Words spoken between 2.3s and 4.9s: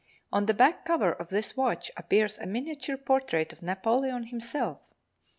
a miniature portrait of Napoleon himself.